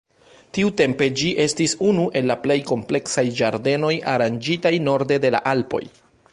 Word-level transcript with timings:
Tiutempe, 0.57 1.09
ĝi 1.19 1.27
estis 1.43 1.75
unu 1.89 2.07
el 2.21 2.27
la 2.31 2.37
plej 2.45 2.57
kompleksaj 2.71 3.27
ĝardenoj 3.43 3.95
aranĝitaj 4.17 4.75
norde 4.91 5.23
de 5.27 5.35
la 5.37 5.47
Alpoj. 5.57 5.87